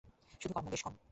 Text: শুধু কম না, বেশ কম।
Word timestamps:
শুধু 0.41 0.53
কম 0.53 0.63
না, 0.65 0.69
বেশ 0.69 0.83
কম। 0.83 0.95